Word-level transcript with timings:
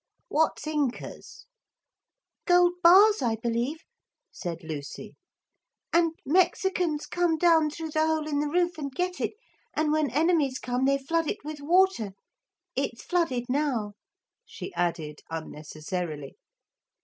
'What's 0.29 0.65
incas?' 0.65 1.45
'Gold 2.47 2.73
bars, 2.81 3.21
I 3.21 3.35
believe,' 3.35 3.83
said 4.31 4.63
Lucy; 4.63 5.15
'and 5.93 6.13
Mexicans 6.25 7.05
come 7.05 7.37
down 7.37 7.69
through 7.69 7.91
the 7.91 8.07
hole 8.07 8.27
in 8.27 8.39
the 8.39 8.47
roof 8.49 8.79
and 8.79 8.91
get 8.91 9.21
it, 9.21 9.33
and 9.75 9.91
when 9.91 10.09
enemies 10.09 10.57
come 10.57 10.85
they 10.85 10.97
flood 10.97 11.27
it 11.27 11.43
with 11.43 11.59
water. 11.61 12.13
It's 12.75 13.03
flooded 13.03 13.45
now,' 13.47 13.93
she 14.43 14.73
added 14.73 15.19
unnecessarily. 15.29 16.35